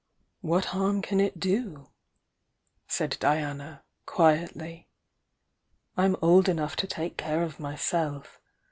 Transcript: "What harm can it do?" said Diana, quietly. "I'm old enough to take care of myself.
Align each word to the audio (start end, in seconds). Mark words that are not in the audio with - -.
"What 0.41 0.65
harm 0.73 1.03
can 1.03 1.19
it 1.19 1.39
do?" 1.39 1.91
said 2.87 3.17
Diana, 3.19 3.83
quietly. 4.07 4.87
"I'm 5.95 6.15
old 6.23 6.49
enough 6.49 6.75
to 6.77 6.87
take 6.87 7.17
care 7.17 7.43
of 7.43 7.59
myself. 7.59 8.41